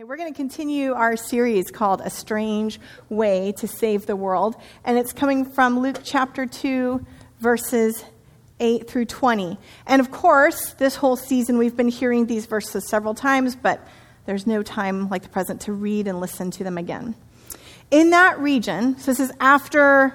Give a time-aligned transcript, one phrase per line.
[0.00, 4.56] Okay, we're going to continue our series called A Strange Way to Save the World,
[4.82, 7.04] and it's coming from Luke chapter 2,
[7.38, 8.02] verses
[8.60, 9.58] 8 through 20.
[9.86, 13.86] And of course, this whole season we've been hearing these verses several times, but
[14.24, 17.14] there's no time like the present to read and listen to them again.
[17.90, 20.14] In that region, so this is after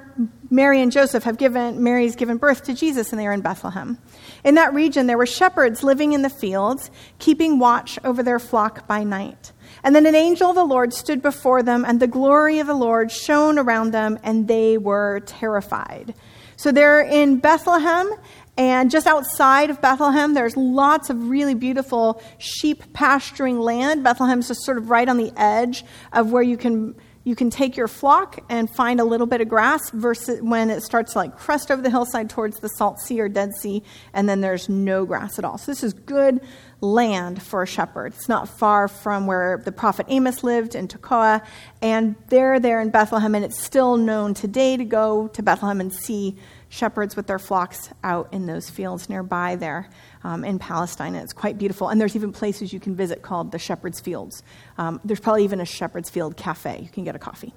[0.49, 3.97] Mary and Joseph have given, Mary's given birth to Jesus and they are in Bethlehem.
[4.45, 6.89] In that region, there were shepherds living in the fields,
[7.19, 9.51] keeping watch over their flock by night.
[9.83, 12.73] And then an angel of the Lord stood before them, and the glory of the
[12.73, 16.13] Lord shone around them, and they were terrified.
[16.55, 18.09] So they're in Bethlehem,
[18.57, 24.03] and just outside of Bethlehem, there's lots of really beautiful sheep pasturing land.
[24.03, 27.75] Bethlehem's just sort of right on the edge of where you can you can take
[27.75, 31.35] your flock and find a little bit of grass versus when it starts to like
[31.35, 35.05] crest over the hillside towards the salt sea or dead sea and then there's no
[35.05, 36.39] grass at all so this is good
[36.81, 41.43] land for a shepherd it's not far from where the prophet amos lived in tekoa
[41.81, 45.91] and they're there in bethlehem and it's still known today to go to bethlehem and
[45.91, 46.37] see
[46.69, 49.89] shepherds with their flocks out in those fields nearby there
[50.23, 51.89] um, in Palestine, and it's quite beautiful.
[51.89, 54.43] And there's even places you can visit called the Shepherd's Fields.
[54.77, 56.81] Um, there's probably even a Shepherd's Field cafe.
[56.81, 57.53] You can get a coffee.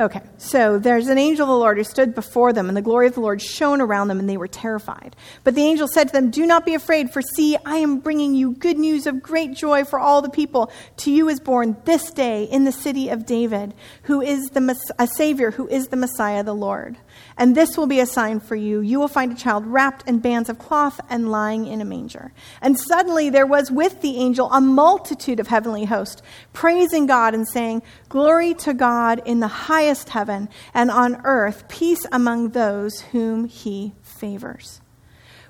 [0.00, 3.06] Okay, so there's an angel of the Lord who stood before them, and the glory
[3.06, 5.14] of the Lord shone around them, and they were terrified.
[5.44, 8.34] But the angel said to them, Do not be afraid, for see, I am bringing
[8.34, 10.72] you good news of great joy for all the people.
[10.98, 13.72] To you is born this day in the city of David,
[14.02, 14.66] who is the
[14.98, 16.96] a Savior, who is the Messiah, the Lord.
[17.38, 18.80] And this will be a sign for you.
[18.80, 22.32] You will find a child wrapped in bands of cloth and lying in a manger.
[22.60, 26.22] And suddenly there was with the angel a multitude of heavenly hosts,
[26.56, 32.06] praising God and saying, Glory to God in the highest heaven, and on earth peace
[32.10, 34.80] among those whom he favors.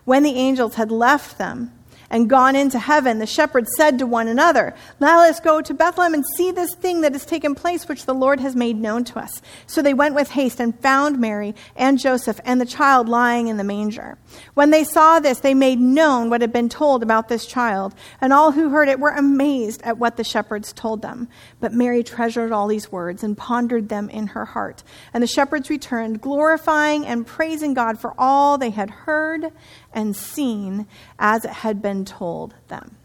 [0.05, 1.71] When the angels had left them,
[2.11, 5.75] and gone into heaven, the shepherds said to one another, Now let us go to
[5.75, 9.05] Bethlehem and see this thing that has taken place, which the Lord has made known
[9.05, 9.43] to us.
[9.67, 13.57] So they went with haste and found Mary and Joseph and the child lying in
[13.57, 14.19] the manger.
[14.55, 18.33] When they saw this, they made known what had been told about this child, and
[18.33, 21.29] all who heard it were amazed at what the shepherds told them.
[21.61, 24.83] But Mary treasured all these words and pondered them in her heart.
[25.13, 29.53] And the shepherds returned, glorifying and praising God for all they had heard
[29.93, 30.87] and seen
[31.19, 32.97] as it had been told them.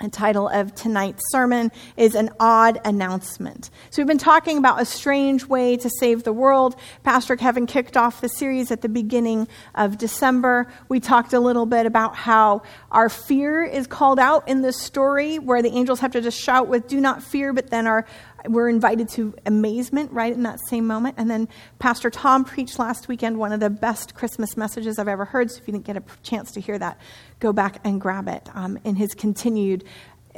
[0.00, 3.70] The title of tonight's sermon is An Odd Announcement.
[3.88, 6.76] So, we've been talking about a strange way to save the world.
[7.02, 10.70] Pastor Kevin kicked off the series at the beginning of December.
[10.90, 12.60] We talked a little bit about how
[12.90, 16.68] our fear is called out in this story, where the angels have to just shout
[16.68, 18.04] with, Do not fear, but then our,
[18.48, 21.16] we're invited to amazement right in that same moment.
[21.18, 21.48] And then
[21.78, 25.50] Pastor Tom preached last weekend one of the best Christmas messages I've ever heard.
[25.50, 26.98] So if you didn't get a chance to hear that,
[27.40, 29.84] go back and grab it um, in his continued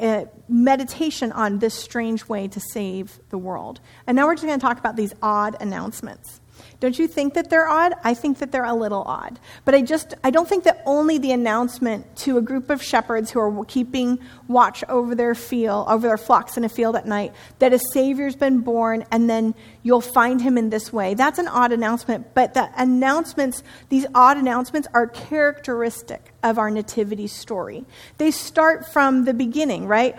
[0.01, 3.81] uh, meditation on this strange way to save the world.
[4.07, 6.38] And now we're just going to talk about these odd announcements.
[6.81, 7.95] Don't you think that they're odd?
[8.05, 9.41] I think that they're a little odd.
[9.65, 13.33] But I just I don't think that only the announcement to a group of shepherds
[13.33, 17.33] who are keeping watch over their field, over their flocks in a field at night,
[17.59, 21.15] that a savior's been born and then you'll find him in this way.
[21.15, 27.27] That's an odd announcement, but the announcements, these odd announcements are characteristic of our nativity
[27.27, 27.87] story.
[28.19, 30.17] They start from the beginning, right?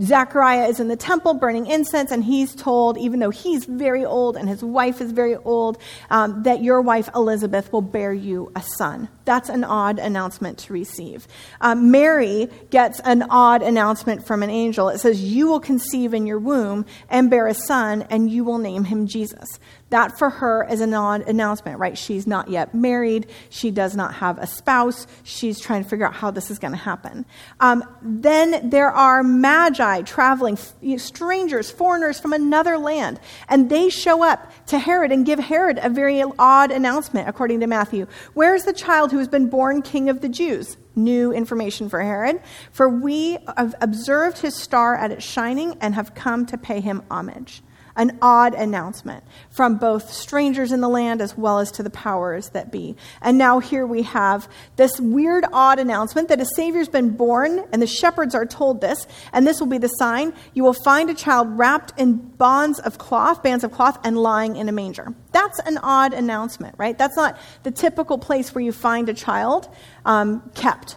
[0.00, 4.36] Zechariah is in the temple burning incense, and he's told, even though he's very old
[4.36, 5.78] and his wife is very old,
[6.10, 9.08] um, that your wife Elizabeth will bear you a son.
[9.24, 11.26] That's an odd announcement to receive.
[11.60, 14.88] Um, Mary gets an odd announcement from an angel.
[14.88, 18.58] It says, You will conceive in your womb and bear a son, and you will
[18.58, 19.58] name him Jesus.
[19.90, 21.96] That for her is an odd announcement, right?
[21.96, 23.28] She's not yet married.
[23.50, 25.06] She does not have a spouse.
[25.22, 27.24] She's trying to figure out how this is going to happen.
[27.60, 30.58] Um, then there are magi traveling,
[30.96, 35.88] strangers, foreigners from another land, and they show up to Herod and give Herod a
[35.88, 38.08] very odd announcement, according to Matthew.
[38.34, 40.76] Where's the child who has been born king of the Jews?
[40.96, 42.40] New information for Herod.
[42.72, 47.04] For we have observed his star at its shining and have come to pay him
[47.08, 47.62] homage
[47.96, 52.50] an odd announcement from both strangers in the land as well as to the powers
[52.50, 52.96] that be.
[53.20, 57.80] And now here we have this weird, odd announcement that a Savior's been born, and
[57.80, 60.32] the shepherds are told this, and this will be the sign.
[60.54, 64.56] You will find a child wrapped in bonds of cloth, bands of cloth, and lying
[64.56, 65.14] in a manger.
[65.32, 66.96] That's an odd announcement, right?
[66.96, 69.68] That's not the typical place where you find a child
[70.04, 70.96] um, kept.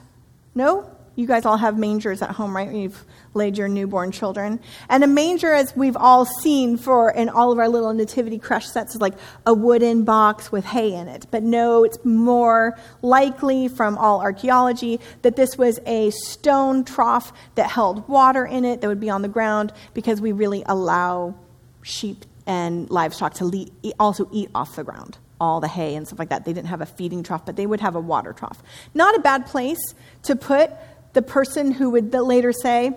[0.56, 0.96] No?
[1.20, 2.74] You guys all have mangers at home, right?
[2.74, 4.62] You've laid your newborn children.
[4.88, 8.70] And a manger, as we've all seen for in all of our little nativity creche
[8.70, 11.28] sets, is like a wooden box with hay in it.
[11.30, 17.70] But no, it's more likely from all archaeology that this was a stone trough that
[17.70, 21.36] held water in it that would be on the ground because we really allow
[21.82, 26.20] sheep and livestock to le- also eat off the ground all the hay and stuff
[26.20, 26.44] like that.
[26.44, 28.62] They didn't have a feeding trough, but they would have a water trough.
[28.94, 29.80] Not a bad place
[30.24, 30.72] to put
[31.14, 32.94] the person who would later say,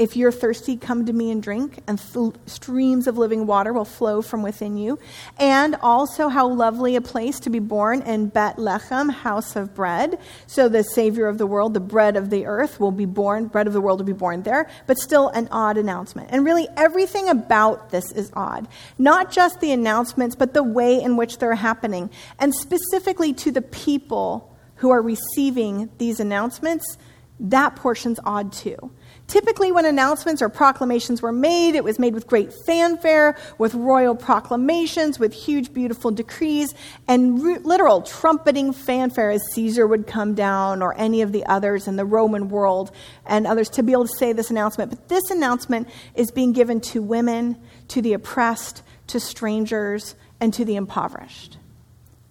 [0.00, 3.84] if you're thirsty, come to me and drink, and th- streams of living water will
[3.84, 4.98] flow from within you.
[5.38, 10.18] And also, how lovely a place to be born in Bethlehem, house of bread.
[10.46, 13.66] So, the Savior of the world, the bread of the earth, will be born, bread
[13.66, 16.30] of the world will be born there, but still an odd announcement.
[16.32, 18.68] And really, everything about this is odd.
[18.96, 22.08] Not just the announcements, but the way in which they're happening.
[22.38, 26.96] And specifically to the people who are receiving these announcements,
[27.40, 28.90] that portion's odd too.
[29.26, 34.14] Typically, when announcements or proclamations were made, it was made with great fanfare, with royal
[34.14, 36.74] proclamations, with huge, beautiful decrees,
[37.06, 41.94] and literal trumpeting fanfare as Caesar would come down or any of the others in
[41.94, 42.90] the Roman world
[43.24, 44.90] and others to be able to say this announcement.
[44.90, 47.56] But this announcement is being given to women,
[47.88, 51.56] to the oppressed, to strangers, and to the impoverished.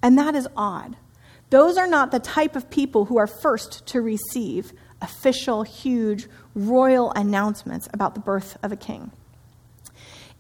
[0.03, 0.97] And that is odd.
[1.50, 7.12] Those are not the type of people who are first to receive official, huge, royal
[7.12, 9.12] announcements about the birth of a king.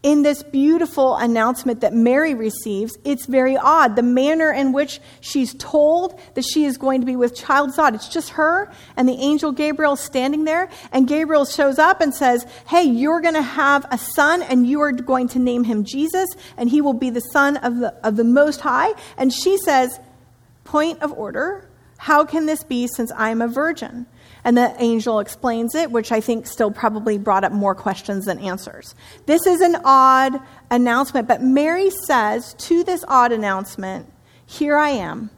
[0.01, 3.97] In this beautiful announcement that Mary receives, it's very odd.
[3.97, 7.95] The manner in which she's told that she is going to be with child odd.
[7.95, 12.45] It's just her and the angel Gabriel standing there, and Gabriel shows up and says,
[12.65, 16.29] Hey, you're going to have a son, and you are going to name him Jesus,
[16.55, 18.93] and he will be the son of the, of the Most High.
[19.17, 19.99] And she says,
[20.63, 21.67] Point of order,
[21.97, 24.05] how can this be since I'm a virgin?
[24.43, 28.39] And the angel explains it, which I think still probably brought up more questions than
[28.39, 28.95] answers.
[29.25, 30.39] This is an odd
[30.71, 34.11] announcement, but Mary says to this odd announcement,
[34.45, 35.29] Here I am.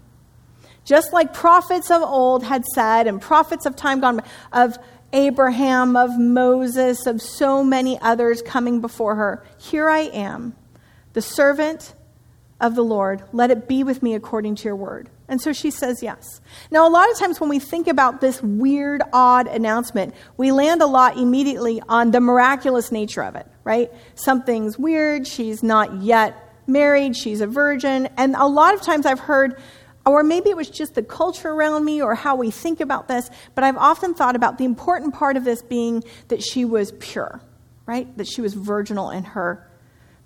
[0.85, 4.21] Just like prophets of old had said, and prophets of time gone,
[4.51, 4.77] of
[5.13, 10.55] Abraham, of Moses, of so many others coming before her, Here I am,
[11.13, 11.93] the servant
[12.59, 13.23] of the Lord.
[13.33, 15.09] Let it be with me according to your word.
[15.31, 16.41] And so she says yes.
[16.71, 20.81] Now, a lot of times when we think about this weird, odd announcement, we land
[20.81, 23.89] a lot immediately on the miraculous nature of it, right?
[24.15, 26.35] Something's weird, she's not yet
[26.67, 28.09] married, she's a virgin.
[28.17, 29.57] And a lot of times I've heard,
[30.05, 33.29] or maybe it was just the culture around me or how we think about this,
[33.55, 37.41] but I've often thought about the important part of this being that she was pure,
[37.85, 38.17] right?
[38.17, 39.65] That she was virginal in her,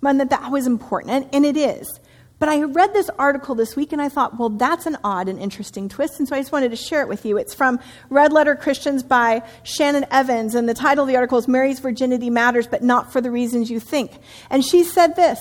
[0.02, 1.12] and that that was important.
[1.12, 2.00] And, and it is.
[2.38, 5.38] But I read this article this week and I thought, well, that's an odd and
[5.38, 6.18] interesting twist.
[6.18, 7.38] And so I just wanted to share it with you.
[7.38, 7.80] It's from
[8.10, 10.54] Red Letter Christians by Shannon Evans.
[10.54, 13.70] And the title of the article is Mary's Virginity Matters, but Not for the Reasons
[13.70, 14.12] You Think.
[14.50, 15.40] And she said this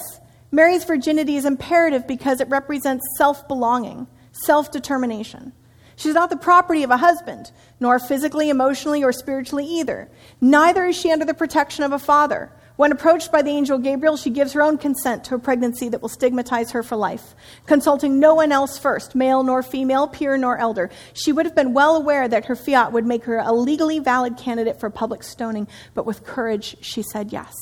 [0.52, 5.52] Mary's virginity is imperative because it represents self belonging, self determination.
[5.98, 10.10] She's not the property of a husband, nor physically, emotionally, or spiritually either.
[10.42, 12.52] Neither is she under the protection of a father.
[12.76, 16.02] When approached by the angel Gabriel, she gives her own consent to a pregnancy that
[16.02, 17.34] will stigmatize her for life.
[17.66, 21.74] Consulting no one else first, male nor female, peer nor elder, she would have been
[21.74, 25.68] well aware that her fiat would make her a legally valid candidate for public stoning,
[25.94, 27.54] but with courage, she said yes.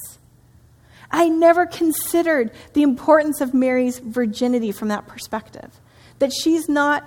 [1.12, 5.80] I never considered the importance of Mary's virginity from that perspective.
[6.18, 7.04] That she's not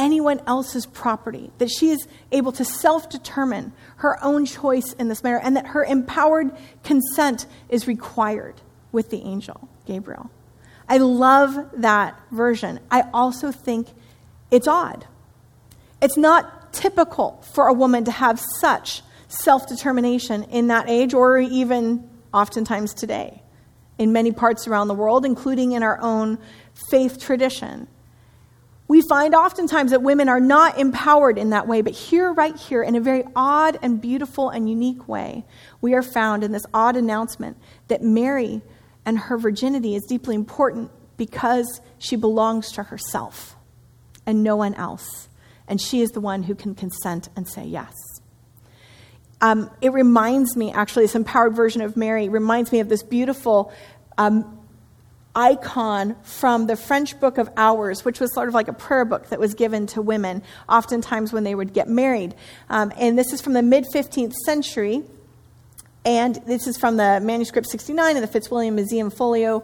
[0.00, 5.22] anyone else's property, that she is able to self determine her own choice in this
[5.22, 6.50] matter, and that her empowered
[6.82, 8.54] consent is required
[8.90, 10.30] with the angel, Gabriel.
[10.88, 12.80] I love that version.
[12.90, 13.88] I also think
[14.50, 15.06] it's odd.
[16.02, 21.38] It's not typical for a woman to have such self determination in that age, or
[21.38, 23.42] even oftentimes today,
[23.98, 26.38] in many parts around the world, including in our own
[26.90, 27.86] faith tradition
[28.90, 32.82] we find oftentimes that women are not empowered in that way, but here, right here,
[32.82, 35.44] in a very odd and beautiful and unique way,
[35.80, 37.56] we are found in this odd announcement
[37.86, 38.62] that Mary
[39.06, 43.54] and her virginity is deeply important because she belongs to herself
[44.26, 45.28] and no one else.
[45.68, 47.94] And she is the one who can consent and say yes.
[49.40, 53.72] Um, it reminds me, actually, this empowered version of Mary reminds me of this beautiful
[54.18, 54.59] um,
[55.34, 59.28] icon from the French Book of Hours, which was sort of like a prayer book
[59.28, 62.34] that was given to women, oftentimes when they would get married.
[62.68, 65.02] Um, and this is from the mid 15th century.
[66.04, 69.62] And this is from the manuscript 69 in the Fitzwilliam Museum Folio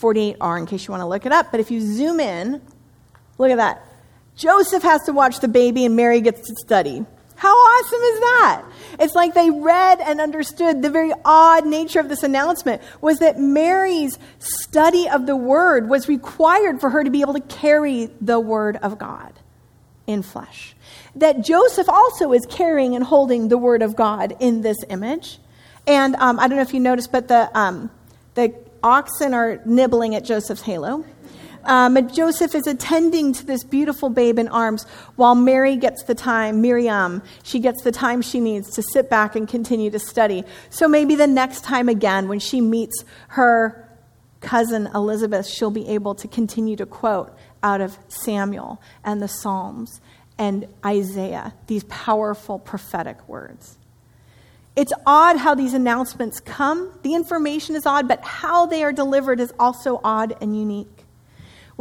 [0.00, 1.50] 48R, in case you want to look it up.
[1.50, 2.62] But if you zoom in,
[3.38, 3.84] look at that.
[4.36, 7.04] Joseph has to watch the baby, and Mary gets to study.
[7.42, 8.62] How awesome is that?
[9.00, 13.36] It's like they read and understood the very odd nature of this announcement was that
[13.36, 18.38] Mary's study of the word was required for her to be able to carry the
[18.38, 19.32] word of God
[20.06, 20.76] in flesh.
[21.16, 25.40] That Joseph also is carrying and holding the word of God in this image.
[25.84, 27.90] And um, I don't know if you noticed, but the, um,
[28.34, 31.04] the oxen are nibbling at Joseph's halo.
[31.64, 34.84] Um, Joseph is attending to this beautiful babe in arms
[35.16, 39.36] while Mary gets the time, Miriam, she gets the time she needs to sit back
[39.36, 40.44] and continue to study.
[40.70, 43.88] So maybe the next time again, when she meets her
[44.40, 50.00] cousin Elizabeth, she'll be able to continue to quote out of Samuel and the Psalms
[50.38, 53.78] and Isaiah, these powerful prophetic words.
[54.74, 56.98] It's odd how these announcements come.
[57.02, 61.01] The information is odd, but how they are delivered is also odd and unique.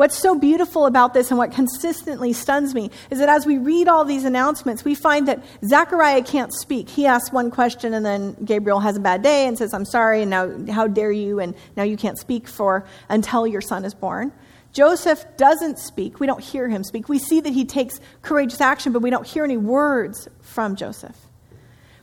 [0.01, 3.87] What's so beautiful about this and what consistently stuns me is that as we read
[3.87, 6.89] all these announcements, we find that Zechariah can't speak.
[6.89, 10.23] He asks one question and then Gabriel has a bad day and says, I'm sorry,
[10.23, 13.93] and now how dare you, and now you can't speak for until your son is
[13.93, 14.31] born.
[14.73, 16.19] Joseph doesn't speak.
[16.19, 17.07] We don't hear him speak.
[17.07, 21.27] We see that he takes courageous action, but we don't hear any words from Joseph.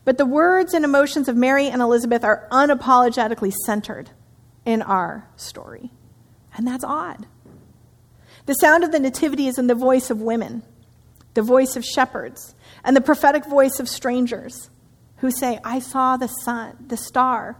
[0.05, 4.11] But the words and emotions of Mary and Elizabeth are unapologetically centered
[4.65, 5.91] in our story.
[6.57, 7.27] And that's odd.
[8.49, 10.63] The sound of the Nativity is in the voice of women,
[11.35, 14.71] the voice of shepherds, and the prophetic voice of strangers
[15.19, 17.59] who say, I saw the sun, the star,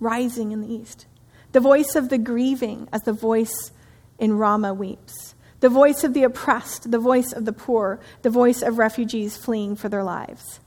[0.00, 1.04] rising in the east.
[1.52, 3.72] The voice of the grieving as the voice
[4.18, 5.34] in Rama weeps.
[5.60, 9.76] The voice of the oppressed, the voice of the poor, the voice of refugees fleeing
[9.76, 10.60] for their lives.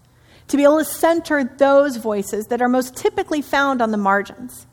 [0.49, 4.67] To be able to center those voices that are most typically found on the margins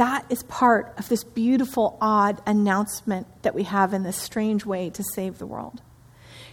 [0.00, 4.88] that is part of this beautiful, odd announcement that we have in this strange way
[4.88, 5.82] to save the world.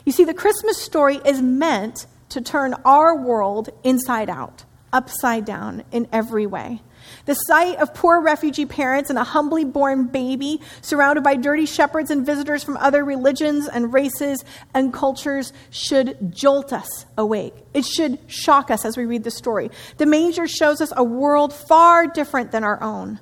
[0.04, 5.86] You see, the Christmas story is meant to turn our world inside out, upside down
[5.94, 6.82] in every way.
[7.24, 12.12] The sight of poor refugee parents and a humbly born baby surrounded by dirty shepherds
[12.12, 17.54] and visitors from other religions and races and cultures should jolt us awake.
[17.74, 19.72] It should shock us as we read the story.
[20.00, 23.22] The manger shows us a world far different than our own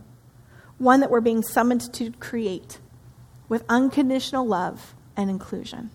[0.78, 2.80] one that we're being summoned to create
[3.48, 5.92] with unconditional love and inclusion.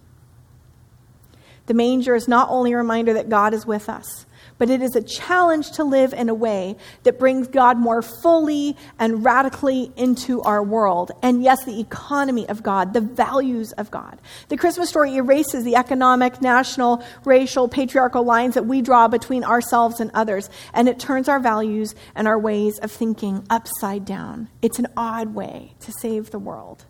[1.66, 4.26] The manger is not only a reminder that God is with us,
[4.60, 8.76] but it is a challenge to live in a way that brings God more fully
[8.98, 11.12] and radically into our world.
[11.22, 14.20] And yes, the economy of God, the values of God.
[14.50, 19.98] The Christmas story erases the economic, national, racial, patriarchal lines that we draw between ourselves
[19.98, 24.50] and others, and it turns our values and our ways of thinking upside down.
[24.60, 26.84] It's an odd way to save the world.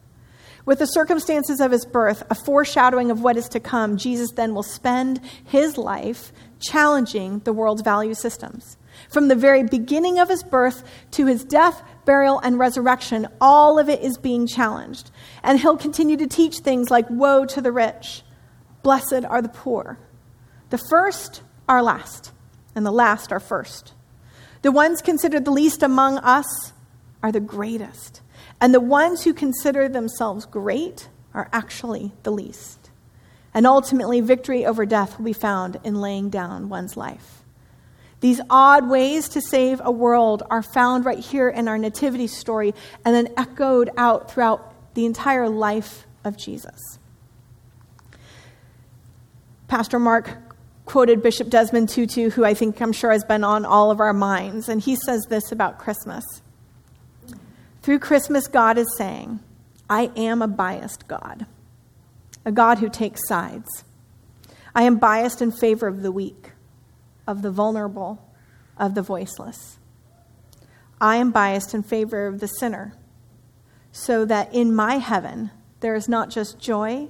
[0.67, 4.55] With the circumstances of his birth, a foreshadowing of what is to come, Jesus then
[4.55, 8.77] will spend his life challenging the world's value systems.
[9.11, 13.89] From the very beginning of his birth to his death, burial, and resurrection, all of
[13.89, 15.11] it is being challenged.
[15.43, 18.23] And he'll continue to teach things like Woe to the rich,
[18.83, 19.99] blessed are the poor.
[20.69, 22.33] The first are last,
[22.75, 23.95] and the last are first.
[24.63, 26.73] The ones considered the least among us
[27.23, 28.21] are the greatest.
[28.61, 32.91] And the ones who consider themselves great are actually the least.
[33.55, 37.43] And ultimately, victory over death will be found in laying down one's life.
[38.21, 42.75] These odd ways to save a world are found right here in our nativity story
[43.05, 46.99] and then echoed out throughout the entire life of Jesus.
[49.69, 50.37] Pastor Mark
[50.85, 54.13] quoted Bishop Desmond Tutu, who I think I'm sure has been on all of our
[54.13, 56.25] minds, and he says this about Christmas.
[57.91, 59.41] Through Christmas, God is saying,
[59.89, 61.47] I am a biased God,
[62.45, 63.83] a God who takes sides.
[64.77, 66.53] I am biased in favor of the weak,
[67.27, 68.25] of the vulnerable,
[68.77, 69.81] of the voiceless.
[71.01, 72.95] I am biased in favor of the sinner,
[73.91, 77.09] so that in my heaven there is not just joy,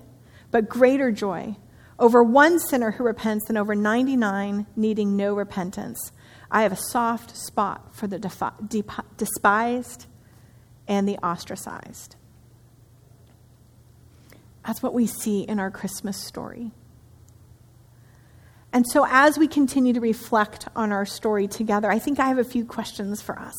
[0.50, 1.56] but greater joy
[1.98, 6.10] over one sinner who repents than over 99 needing no repentance.
[6.50, 8.86] I have a soft spot for the defi-
[9.18, 10.06] despised
[10.90, 12.16] and the ostracized.
[14.66, 16.72] That's what we see in our Christmas story.
[18.72, 22.38] And so, as we continue to reflect on our story together, I think I have
[22.38, 23.54] a few questions for us.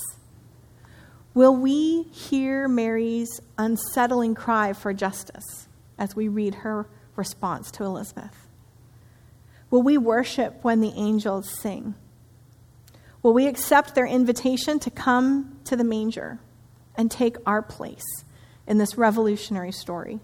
[1.33, 8.47] Will we hear Mary's unsettling cry for justice as we read her response to Elizabeth?
[9.69, 11.95] Will we worship when the angels sing?
[13.23, 16.39] Will we accept their invitation to come to the manger?
[16.95, 18.23] And take our place
[18.67, 20.19] in this revolutionary story?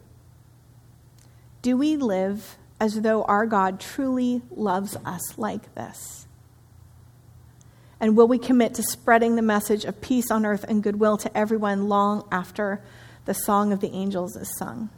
[1.61, 6.27] Do we live as though our God truly loves us like this?
[7.99, 11.35] And will we commit to spreading the message of peace on earth and goodwill to
[11.35, 12.81] everyone long after
[13.25, 14.89] the song of the angels is sung?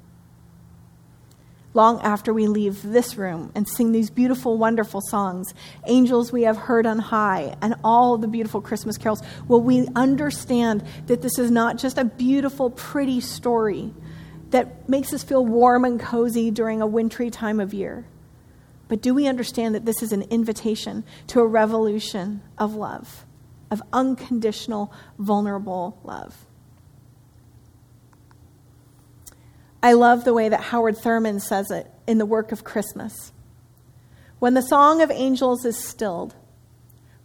[1.73, 5.53] Long after we leave this room and sing these beautiful, wonderful songs,
[5.85, 10.83] Angels We Have Heard on High, and all the beautiful Christmas carols, will we understand
[11.05, 13.93] that this is not just a beautiful, pretty story
[14.49, 18.05] that makes us feel warm and cozy during a wintry time of year?
[18.87, 23.27] But do we understand that this is an invitation to a revolution of love,
[23.69, 26.47] of unconditional, vulnerable love?
[29.81, 33.31] I love the way that Howard Thurman says it in the work of Christmas.
[34.39, 36.35] When the song of angels is stilled,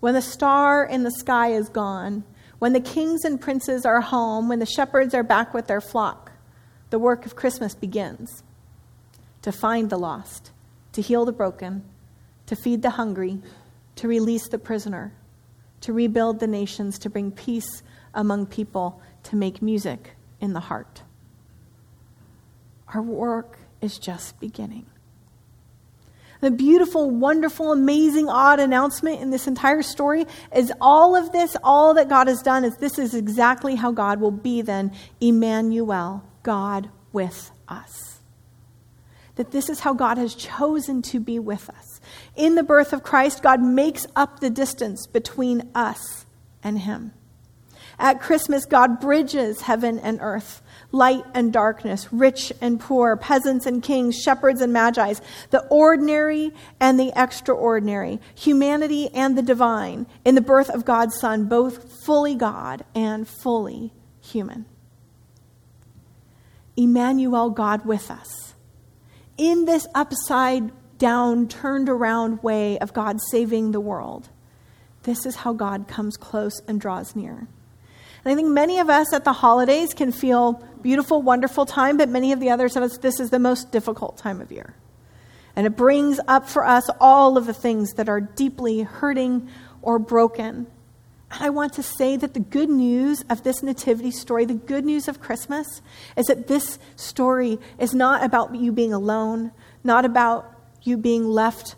[0.00, 2.24] when the star in the sky is gone,
[2.58, 6.32] when the kings and princes are home, when the shepherds are back with their flock,
[6.90, 8.42] the work of Christmas begins
[9.42, 10.50] to find the lost,
[10.92, 11.84] to heal the broken,
[12.46, 13.40] to feed the hungry,
[13.96, 15.12] to release the prisoner,
[15.80, 17.82] to rebuild the nations, to bring peace
[18.14, 21.03] among people, to make music in the heart.
[22.94, 24.86] Our work is just beginning.
[26.40, 31.94] The beautiful, wonderful, amazing, odd announcement in this entire story is all of this, all
[31.94, 36.90] that God has done, is this is exactly how God will be then Emmanuel, God
[37.12, 38.20] with us.
[39.36, 42.00] That this is how God has chosen to be with us.
[42.36, 46.26] In the birth of Christ, God makes up the distance between us
[46.62, 47.12] and Him.
[47.98, 50.62] At Christmas, God bridges heaven and earth
[50.94, 55.14] light and darkness, rich and poor, peasants and kings, shepherds and magi,
[55.50, 61.46] the ordinary and the extraordinary, humanity and the divine, in the birth of God's Son,
[61.46, 64.64] both fully God and fully human.
[66.76, 68.54] Emmanuel, God with us.
[69.36, 74.28] In this upside down, turned around way of God saving the world,
[75.02, 77.46] this is how God comes close and draws near.
[78.24, 82.10] And I think many of us at the holidays can feel beautiful, wonderful time, but
[82.10, 84.74] many of the others of us, this is the most difficult time of year.
[85.56, 89.48] And it brings up for us all of the things that are deeply hurting
[89.80, 90.66] or broken.
[91.30, 94.84] And I want to say that the good news of this nativity story, the good
[94.84, 95.80] news of Christmas,
[96.18, 101.76] is that this story is not about you being alone, not about you being left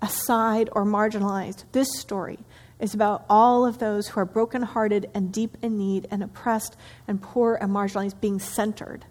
[0.00, 1.64] aside or marginalized.
[1.72, 2.38] This story
[2.80, 7.20] is about all of those who are brokenhearted and deep in need and oppressed and
[7.20, 9.04] poor and marginalized being centered.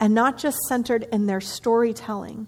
[0.00, 2.46] And not just centered in their storytelling,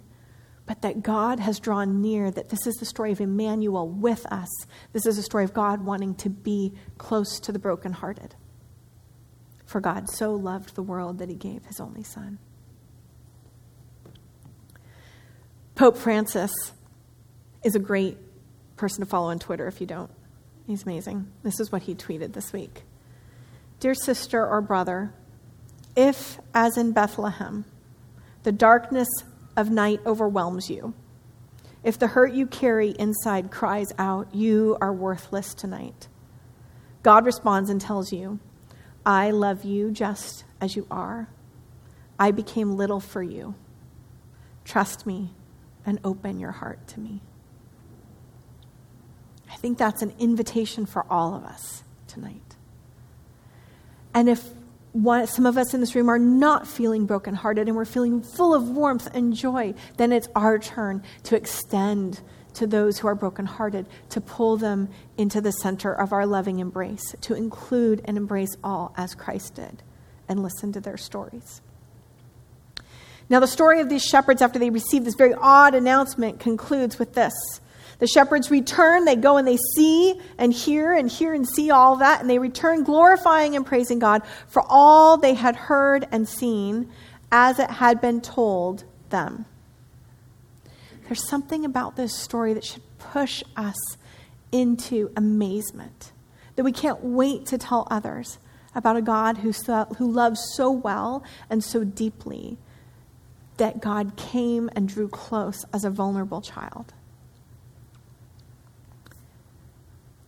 [0.67, 4.49] but that God has drawn near, that this is the story of Emmanuel with us.
[4.93, 8.35] This is a story of God wanting to be close to the brokenhearted.
[9.67, 12.39] For God so loved the world that he gave his only Son.
[15.75, 16.53] Pope Francis
[17.65, 18.19] is a great
[18.77, 20.11] person to follow on Twitter if you don't.
[20.67, 21.31] He's amazing.
[21.43, 22.83] This is what he tweeted this week
[23.81, 25.13] Dear sister or brother,
[25.97, 27.65] if, as in Bethlehem,
[28.45, 29.09] the darkness
[29.57, 30.95] of night overwhelms you,
[31.83, 36.09] if the hurt you carry inside cries out, You are worthless tonight,
[37.03, 38.39] God responds and tells you,
[39.05, 41.29] I love you just as you are.
[42.19, 43.57] I became little for you.
[44.65, 45.35] Trust me
[45.85, 47.21] and open your heart to me.
[49.53, 52.41] I think that's an invitation for all of us tonight.
[54.15, 54.43] And if
[54.93, 58.55] one, some of us in this room are not feeling brokenhearted and we're feeling full
[58.55, 62.21] of warmth and joy, then it's our turn to extend
[62.55, 67.15] to those who are brokenhearted, to pull them into the center of our loving embrace,
[67.23, 69.83] to include and embrace all as Christ did,
[70.29, 71.63] and listen to their stories.
[73.31, 77.15] Now, the story of these shepherds, after they receive this very odd announcement, concludes with
[77.15, 77.33] this
[78.03, 81.95] the shepherds return, they go and they see and hear and hear and see all
[81.99, 86.91] that, and they return glorifying and praising God for all they had heard and seen
[87.31, 89.45] as it had been told them.
[91.05, 93.79] There's something about this story that should push us
[94.51, 96.11] into amazement,
[96.57, 98.41] that we can't wait to tell others
[98.75, 99.53] about a God who,
[99.99, 102.59] who loves so well and so deeply
[103.59, 106.95] that God came and drew close as a vulnerable child.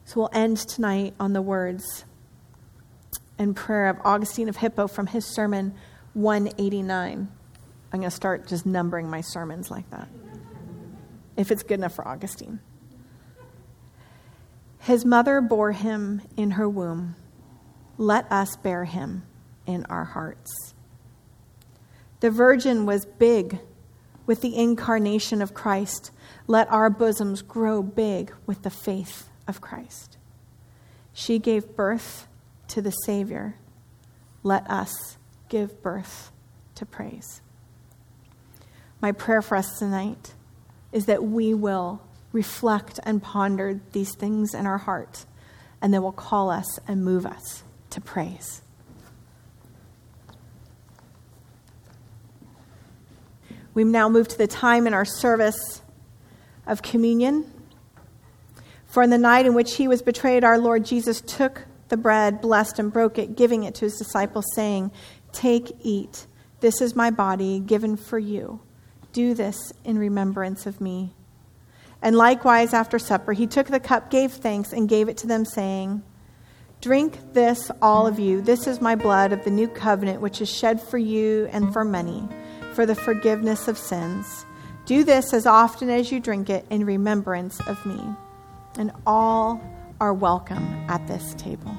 [0.07, 2.05] So we'll end tonight on the words
[3.38, 5.75] and prayer of Augustine of Hippo from his sermon
[6.12, 7.29] 189.
[7.93, 10.09] I'm going to start just numbering my sermons like that,
[11.37, 12.61] if it's good enough for Augustine.
[14.81, 17.17] His mother bore him in her womb.
[17.97, 19.23] Let us bear him
[19.67, 20.75] in our hearts.
[22.21, 23.59] The virgin was big,
[24.27, 26.11] with the incarnation of Christ,
[26.47, 30.17] let our bosoms grow big with the faith of Christ.
[31.13, 32.27] She gave birth
[32.69, 33.57] to the Savior.
[34.43, 35.17] Let us
[35.49, 36.33] give birth
[36.75, 37.41] to praise.
[39.01, 40.35] My prayer for us tonight
[40.93, 42.03] is that we will
[42.33, 45.25] reflect and ponder these things in our heart,
[45.81, 48.63] and they will call us and move us to praise.
[53.73, 55.83] We now move to the time in our service
[56.67, 57.45] of communion.
[58.95, 62.41] For in the night in which he was betrayed, our Lord Jesus took the bread,
[62.41, 64.93] blessed and broke it, giving it to his disciples, saying,
[65.33, 66.29] Take, eat.
[66.61, 68.61] This is my body given for you.
[69.13, 71.13] Do this in remembrance of me.
[72.03, 75.45] And likewise, after supper, he took the cup, gave thanks, and gave it to them,
[75.45, 76.05] saying,
[76.81, 78.43] Drink this, all of you.
[78.43, 81.85] This is my blood of the new covenant, which is shed for you and for
[81.85, 82.29] many
[82.75, 84.47] for the forgiveness of sins.
[84.87, 88.01] Do this as often as you drink it in remembrance of me.
[88.77, 89.63] And all
[90.01, 91.77] are welcome at this table.